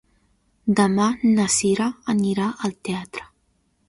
Demà 0.77 1.09
na 1.35 1.45
Cira 1.57 1.89
anirà 2.13 2.47
al 2.69 2.75
teatre. 2.89 3.27